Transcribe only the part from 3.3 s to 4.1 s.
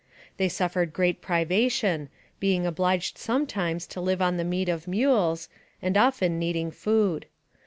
times to